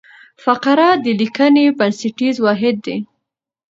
فقره 0.43 0.87
د 1.03 1.05
لیکني 1.19 1.65
بنسټیز 1.77 2.35
واحد 2.45 2.75
دئ. 2.85 2.97